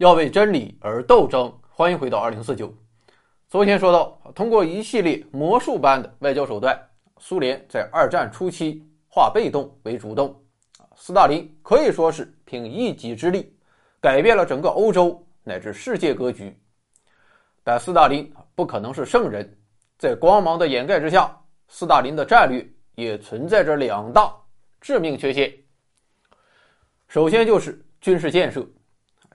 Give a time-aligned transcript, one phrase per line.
[0.00, 1.52] 要为真理而斗争。
[1.68, 2.72] 欢迎回到二零四九。
[3.50, 6.74] 昨天说到，通过一系列魔术般的外交手段，
[7.18, 10.34] 苏联在二战初期化被动为主动。
[10.96, 13.54] 斯大林可以说是凭一己之力，
[14.00, 16.58] 改变了整个欧洲乃至世界格局。
[17.62, 19.54] 但斯大林不可能是圣人，
[19.98, 24.34] 在光芒的掩盖之下，斯大林的战略也存在着两大
[24.80, 25.52] 致命缺陷。
[27.06, 28.66] 首先就是军事建设。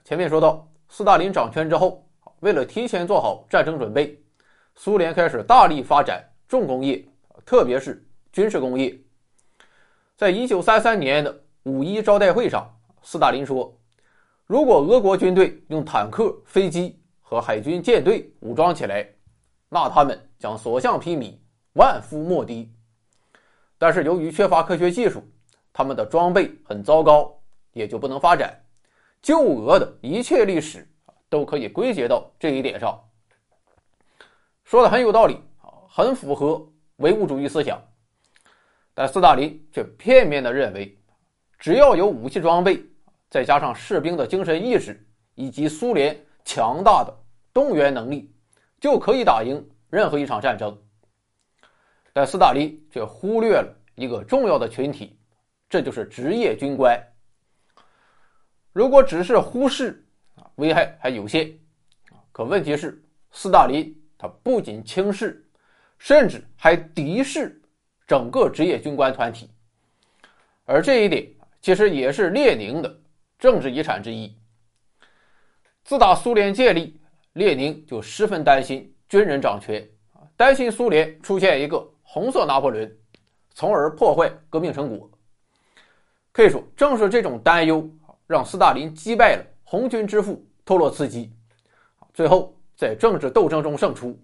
[0.06, 4.16] 前面说到，斯大林掌权之后，为了提前做好战争准备，
[4.76, 7.04] 苏联开始大力发展重工业，
[7.44, 8.96] 特别是军事工业。
[10.16, 13.76] 在一九三三年的五一招待会上，斯大林说
[14.46, 19.04] ：“如果俄国军队用坦克、飞机和海军舰队武装起来，
[19.68, 21.36] 那他们将所向披靡，
[21.72, 22.72] 万夫莫敌。
[23.76, 25.20] 但是由于缺乏科学技术，
[25.72, 27.36] 他们的装备很糟糕，
[27.72, 28.56] 也就不能发展。”
[29.26, 30.88] 救俄的一切历史
[31.28, 32.96] 都可以归结到这一点上，
[34.62, 36.64] 说的很有道理啊，很符合
[36.98, 37.82] 唯物主义思想。
[38.94, 40.96] 但斯大林却片面的认为，
[41.58, 42.80] 只要有武器装备，
[43.28, 45.04] 再加上士兵的精神意识
[45.34, 47.12] 以及苏联强大的
[47.52, 48.32] 动员能力，
[48.80, 50.80] 就可以打赢任何一场战争。
[52.12, 55.18] 但斯大林却忽略了一个重要的群体，
[55.68, 56.96] 这就是职业军官。
[58.76, 61.50] 如果只是忽视啊，危害还有限。
[62.30, 65.42] 可问题是，斯大林他不仅轻视，
[65.96, 67.58] 甚至还敌视
[68.06, 69.48] 整个职业军官团体，
[70.66, 71.26] 而这一点
[71.62, 73.00] 其实也是列宁的
[73.38, 74.36] 政治遗产之一。
[75.82, 77.00] 自打苏联建立，
[77.32, 79.88] 列宁就十分担心军人掌权，
[80.36, 82.94] 担心苏联出现一个红色拿破仑，
[83.54, 85.10] 从而破坏革命成果。
[86.30, 87.90] 可以说，正是这种担忧。
[88.26, 91.32] 让斯大林击败了红军之父托洛茨基，
[92.12, 94.18] 最后在政治斗争中胜出。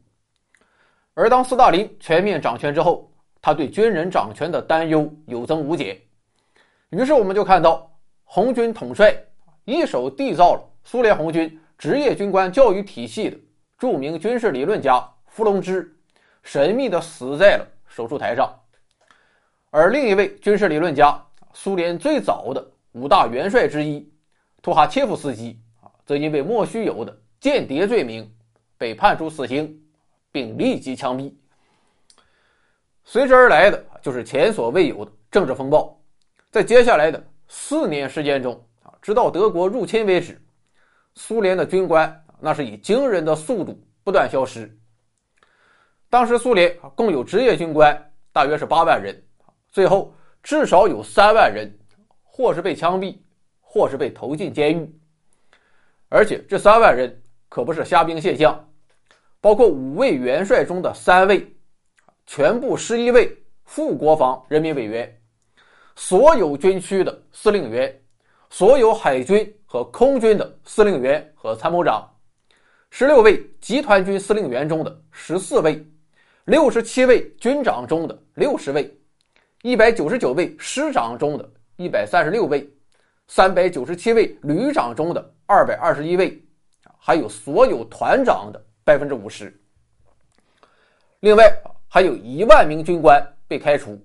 [1.15, 6.01] 而当斯大林全面掌权之后，他对军人掌权的担忧有增无减。
[6.91, 7.91] 于是我们就看到，
[8.25, 9.15] 红军统帅
[9.65, 13.37] 一手缔造了苏联红军职业军官教育体系的
[13.79, 15.95] 著名军事理论家伏龙芝，
[16.43, 18.53] 神秘的死在了手术台上。
[19.71, 22.72] 而另一位军事理论家，苏联最早的。
[22.93, 24.11] 五大元帅之一
[24.61, 28.31] 托哈切夫斯基啊，则因为莫须有的间谍罪名
[28.77, 29.83] 被判处死刑，
[30.31, 31.33] 并立即枪毙。
[33.05, 35.99] 随之而来的就是前所未有的政治风暴。
[36.51, 40.41] 在接下来的四年时间中啊，直到德国入侵为止，
[41.15, 44.71] 苏联的军官那是以惊人的速度不断消失。
[46.11, 49.21] 当时苏联共有职业军官大约是八万人，
[49.71, 51.73] 最后至少有三万人。
[52.35, 53.19] 或是被枪毙，
[53.61, 54.91] 或是被投进监狱，
[56.09, 58.67] 而且这三万人可不是虾兵蟹将，
[59.39, 61.55] 包括五位元帅中的三位，
[62.27, 65.15] 全部十一位副国防人民委员，
[65.95, 67.95] 所有军区的司令员，
[68.49, 72.11] 所有海军和空军的司令员和参谋长，
[72.89, 75.87] 十六位集团军司令员中的十四位，
[76.47, 78.91] 六十七位军长中的六十位，
[79.61, 81.47] 一百九十九位师长中的。
[81.77, 82.69] 一百三十六位，
[83.29, 86.43] 三百九十七位旅长中的二百二十一位，
[86.99, 89.59] 还有所有团长的百分之五十。
[91.21, 91.53] 另外
[91.89, 93.99] 还有一万名军官被开除，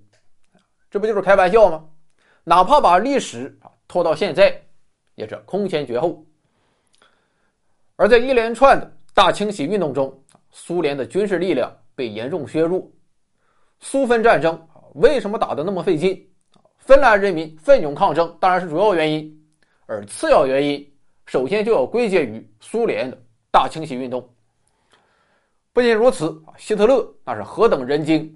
[0.90, 1.86] 这不就是开玩笑吗？
[2.44, 4.62] 哪怕把历史啊拖到现在，
[5.16, 6.26] 也是空前绝后。
[7.96, 12.90] 而在一连串的大清洗运动中，苏联的军事力量被严重削弱。
[13.80, 16.30] 苏芬战争为什么打得那么费劲？
[16.88, 19.46] 芬兰人民奋勇抗争当然是主要原因，
[19.88, 20.90] 而次要原因
[21.26, 23.18] 首先就要归结于苏联的
[23.52, 24.34] 大清洗运动。
[25.74, 28.34] 不仅如此，希特勒那是何等人精，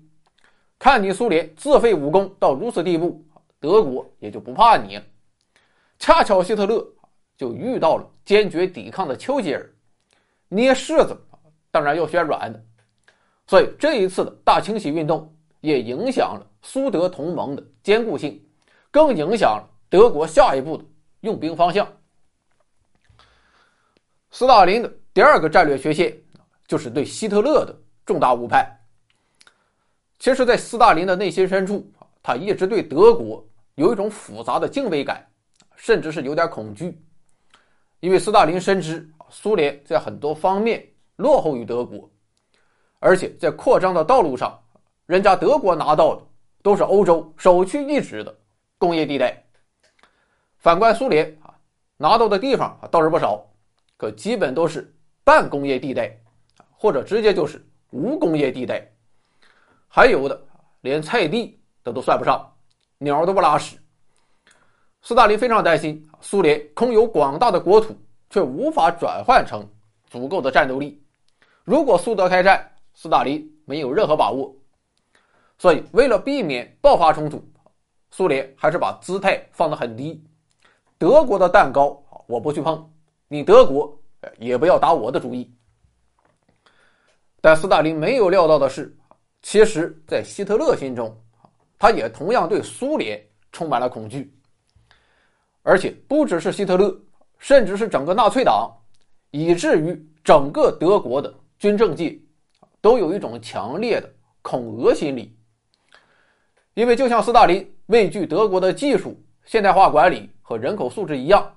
[0.77, 3.23] 看你苏联自废武功到如此地步，
[3.57, 5.03] 德国也就不怕你了。
[5.97, 6.85] 恰巧希特勒
[7.37, 9.65] 就遇到了坚决抵抗的丘吉尔，
[10.49, 11.17] 捏柿子
[11.71, 12.61] 当然要选软的，
[13.47, 16.45] 所以这一次的大清洗运动也影响了。
[16.61, 18.39] 苏德同盟的坚固性，
[18.91, 20.85] 更影响了德国下一步的
[21.21, 21.87] 用兵方向。
[24.29, 26.15] 斯大林的第二个战略缺陷，
[26.67, 27.75] 就是对希特勒的
[28.05, 28.65] 重大误判。
[30.19, 31.91] 其实，在斯大林的内心深处，
[32.21, 33.43] 他一直对德国
[33.73, 35.27] 有一种复杂的敬畏感，
[35.75, 37.03] 甚至是有点恐惧，
[38.01, 42.07] 因为斯大林深知苏联在很多方面落后于德国，
[42.99, 44.57] 而且在扩张的道路上，
[45.05, 46.21] 人家德国拿到的。
[46.63, 48.37] 都是欧洲首屈一指的
[48.77, 49.35] 工业地带。
[50.59, 51.51] 反观苏联啊，
[51.97, 53.43] 拿到的地方啊倒是不少，
[53.97, 54.93] 可基本都是
[55.23, 56.15] 半工业地带，
[56.69, 58.87] 或者直接就是无工业地带，
[59.87, 60.39] 还有的
[60.81, 62.47] 连菜地的都算不上，
[62.99, 63.75] 鸟都不拉屎。
[65.01, 67.97] 斯大林非常担心苏联空有广大的国土，
[68.29, 69.67] 却无法转换成
[70.05, 71.03] 足够的战斗力。
[71.63, 74.55] 如果苏德开战，斯大林没有任何把握。
[75.61, 77.39] 所以，为了避免爆发冲突，
[78.09, 80.19] 苏联还是把姿态放得很低。
[80.97, 82.91] 德国的蛋糕我不去碰，
[83.27, 83.95] 你德国
[84.39, 85.53] 也不要打我的主意。
[87.41, 88.97] 但斯大林没有料到的是，
[89.43, 91.15] 其实，在希特勒心中，
[91.77, 94.33] 他也同样对苏联充满了恐惧。
[95.61, 96.91] 而且不只是希特勒，
[97.37, 98.75] 甚至是整个纳粹党，
[99.29, 102.19] 以至于整个德国的军政界，
[102.81, 104.11] 都有一种强烈的
[104.41, 105.37] 恐俄心理。
[106.73, 111.53] 因为就像斯大林畏惧德国的技术、现代化管理和人口素质一样，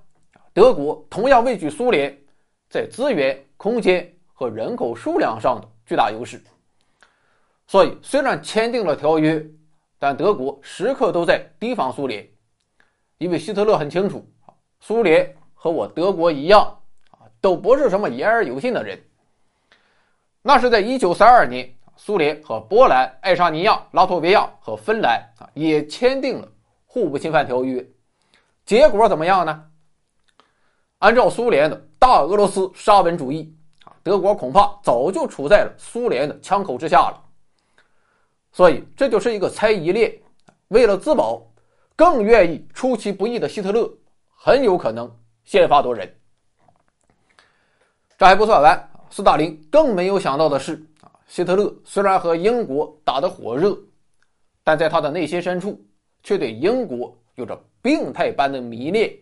[0.53, 2.17] 德国同样畏惧苏联
[2.69, 6.43] 在资源、空间和人口数量上的巨大优势。
[7.67, 9.45] 所以，虽然签订了条约，
[9.99, 12.29] 但德国时刻都在提防苏联。
[13.19, 14.29] 因为希特勒很清楚，
[14.81, 16.61] 苏联和我德国一样，
[17.11, 19.01] 啊，都不是什么言而有信的人。
[20.43, 26.49] 那是在一九三二年，苏联和波兰、爱沙尼亚、拉脱维亚和芬兰啊也签订了
[26.87, 27.87] 互不侵犯条约。
[28.65, 29.65] 结果怎么样呢？
[30.99, 33.55] 按照苏联的大俄罗斯沙文主义，
[33.85, 37.23] 啊，德国恐怕早就处在了苏联的枪口之下了。
[38.53, 40.13] 所以这就是一个猜疑链，
[40.69, 41.43] 为了自保。
[41.97, 43.89] 更愿意出其不意的希特勒
[44.35, 45.09] 很有可能
[45.45, 46.13] 先发夺人。
[48.19, 50.85] 这还不算完，斯大林更没有想到的是，
[51.27, 53.77] 希特勒虽然和英国打得火热，
[54.63, 55.83] 但在他的内心深处
[56.23, 59.13] 却对英国有着病态般的迷恋。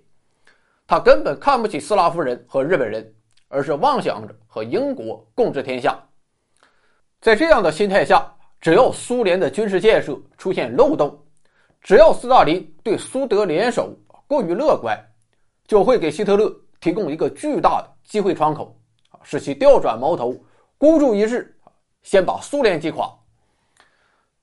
[0.86, 3.14] 他根本看不起斯拉夫人和日本人，
[3.48, 5.98] 而是妄想着和英国共治天下。
[7.20, 11.18] 在这样的心态下，只要苏联的军事建设出现漏洞，
[11.80, 13.96] 只要斯大林对苏德联手
[14.26, 14.98] 过于乐观，
[15.66, 18.76] 就会给希特勒提供一个巨大的机会窗口，
[19.22, 20.34] 使其调转矛头，
[20.76, 21.56] 孤注一掷，
[22.02, 23.10] 先把苏联击垮。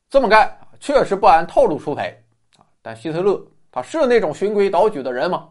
[0.09, 2.09] 这么干确实不按套路出牌，
[2.57, 3.39] 啊，但希特勒
[3.71, 5.49] 他是那种循规蹈矩的人吗？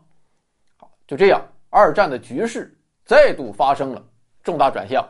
[1.06, 1.40] 就这样，
[1.70, 4.04] 二战的局势再度发生了
[4.42, 5.06] 重大转向。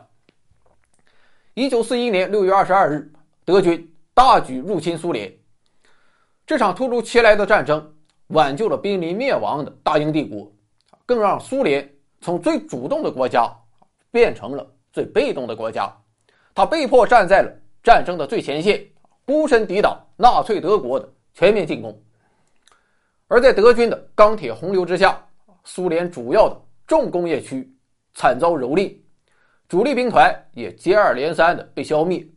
[1.55, 3.11] 一九四一年六月二十二日，
[3.43, 5.33] 德军大举入侵苏联。
[6.45, 7.95] 这场突如其来的战争
[8.27, 10.49] 挽救了濒临灭亡的大英帝国，
[11.05, 11.87] 更让苏联
[12.21, 13.51] 从最主动的国家
[14.11, 15.93] 变成了最被动的国家。
[16.59, 17.49] 他被迫站在了
[17.81, 18.85] 战争的最前线，
[19.23, 21.97] 孤身抵挡纳粹德国的全面进攻。
[23.29, 25.25] 而在德军的钢铁洪流之下，
[25.63, 27.65] 苏联主要的重工业区
[28.13, 28.93] 惨遭蹂躏，
[29.69, 32.27] 主力兵团也接二连三的被消灭。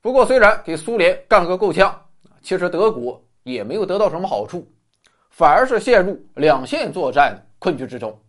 [0.00, 1.96] 不过，虽然给苏联干个够呛。
[2.40, 4.66] 其实德国也没有得到什么好处，
[5.30, 8.20] 反而是陷入两线作战的困局之中。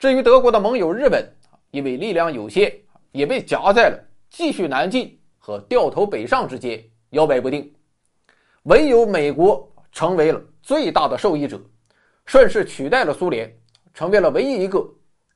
[0.00, 1.24] 至于德国的盟友日本，
[1.70, 2.74] 因为力量有限，
[3.14, 7.72] 也被夹在了继续南进和掉头北上之间，摇摆不定。
[8.64, 11.60] 唯有美国成为了最大的受益者，
[12.26, 13.48] 顺势取代了苏联，
[13.94, 14.84] 成为了唯一一个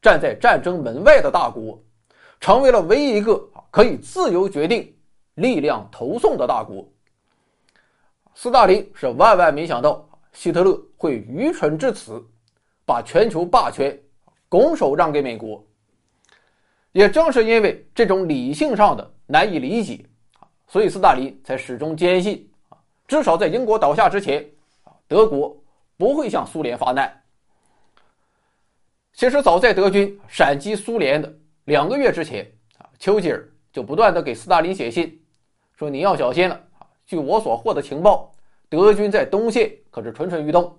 [0.03, 1.81] 站在战争门外的大国，
[2.41, 4.93] 成为了唯一一个可以自由决定
[5.35, 6.85] 力量投送的大国。
[8.35, 12.21] 斯大林是万万没想到希特勒会愚蠢至此，
[12.85, 13.97] 把全球霸权
[14.49, 15.65] 拱手让给美国。
[16.93, 20.05] 也正是因为这种理性上的难以理解
[20.39, 24.45] 啊，所以斯大林才始终坚信啊，至少在英国倒下之前
[24.85, 25.57] 啊，德国
[25.97, 27.13] 不会向苏联发难。
[29.13, 31.33] 其实早在德军闪击苏联的
[31.65, 35.21] 两个月之前啊，丘吉尔就不断的给斯大林写信，
[35.77, 36.59] 说你要小心了。
[37.05, 38.33] 据我所获的情报，
[38.69, 40.79] 德军在东线可是蠢蠢欲动，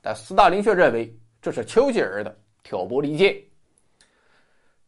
[0.00, 3.36] 但斯大林却认为这是丘吉尔的挑拨离间。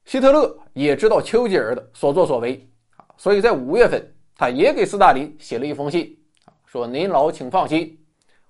[0.05, 6.19] 希特勒也知道丘吉尔的所作所为啊，所以在五月份，他也给斯大林写了一封信
[6.67, 7.99] 说：“您老请放心，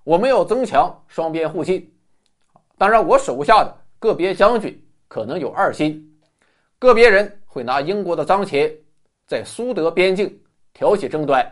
[0.03, 1.93] 我们要增强双边互信。
[2.77, 6.03] 当然，我手下的个别将军可能有二心，
[6.79, 8.71] 个别人会拿英国的脏钱
[9.27, 10.41] 在苏德边境
[10.73, 11.45] 挑起争端。”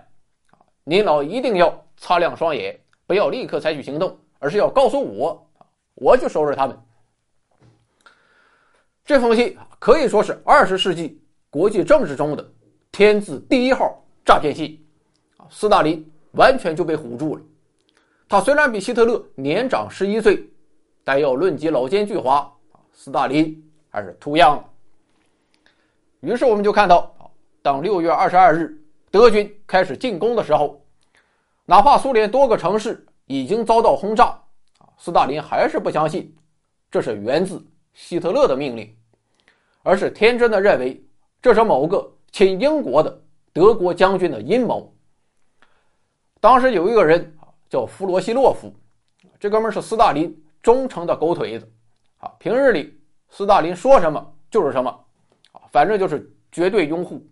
[0.85, 5.47] 您老一定要擦亮双眼，不要立刻采取行动，而是要告诉我，
[5.93, 6.75] 我去收拾他们。
[9.09, 12.47] 这封信可以说是二十世纪国际政治中的
[12.91, 14.79] 天字第一号诈骗信。
[15.37, 17.41] 啊斯大林完全就被唬住了。
[18.27, 20.47] 他虽然比希特勒年长十一岁，
[21.03, 22.47] 但要论及老奸巨猾，
[22.93, 24.63] 斯大林还是图样。
[26.19, 27.11] 于是我们就看到，
[27.63, 30.85] 当六月二十二日德军开始进攻的时候，
[31.65, 34.25] 哪怕苏联多个城市已经遭到轰炸，
[34.77, 36.31] 啊，斯大林还是不相信
[36.91, 37.59] 这是源自
[37.95, 38.95] 希特勒的命令，
[39.83, 41.03] 而是天真的认为
[41.41, 43.21] 这是某个亲英国的
[43.53, 44.93] 德国将军的阴谋。
[46.39, 48.73] 当时有一个人啊叫弗罗西洛夫，
[49.39, 51.71] 这哥们是斯大林忠诚的狗腿子，
[52.17, 55.05] 啊，平日里斯大林说什么就是什么。
[55.71, 57.23] 反正就是绝对拥护，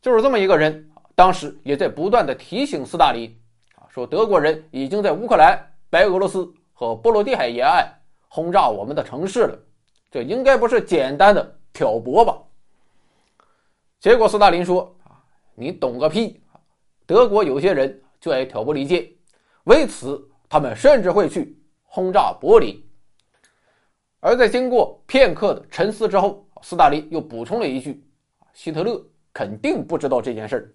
[0.00, 0.88] 就是这么一个人。
[1.16, 3.34] 当时也在不断的提醒斯大林，
[3.74, 5.58] 啊，说德国人已经在乌克兰、
[5.90, 7.90] 白俄罗斯和波罗的海沿岸
[8.28, 9.58] 轰炸我们的城市了，
[10.16, 12.42] 这应该不是简单的挑拨吧？
[14.00, 15.22] 结果斯大林说：“啊，
[15.54, 16.40] 你懂个屁！
[17.04, 19.06] 德国有些人就爱挑拨离间，
[19.64, 21.54] 为此他们甚至会去
[21.84, 22.82] 轰炸柏林。”
[24.20, 26.42] 而在经过片刻的沉思之后。
[26.62, 28.02] 斯大林又补充了一句
[28.54, 30.74] ：“希特勒肯定不知道这件事。”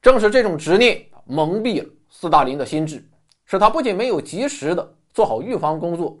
[0.00, 3.06] 正是这种执念蒙蔽了斯大林的心智，
[3.44, 6.18] 使他不仅没有及时的做好预防工作，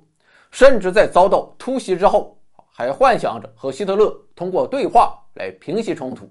[0.50, 2.40] 甚至在遭到突袭之后，
[2.70, 6.30] 还幻想着和希特勒通过对话来平息冲突。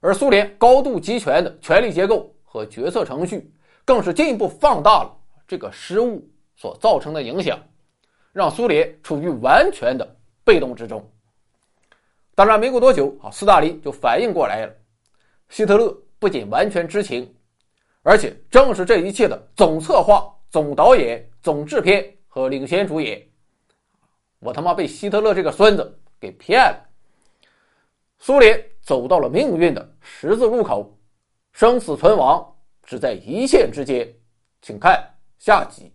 [0.00, 3.52] 而苏联高度集权的权力结构和决策程序，
[3.84, 7.58] 更是进一步放大了这个失误所造成的影响。
[8.30, 11.04] 让苏联处于完全的被动之中。
[12.36, 14.72] 当然，没过多久啊，斯大林就反应过来了。
[15.48, 17.34] 希特勒不仅完全知情，
[18.02, 23.26] 而且正是这一切的总策划、总导演、总制片和领先主演。
[24.38, 26.88] 我他妈被希特勒这个孙子给骗了！
[28.18, 30.96] 苏联走到了命运的十字路口，
[31.52, 34.08] 生死存亡只在一线之间。
[34.62, 35.92] 请看下集。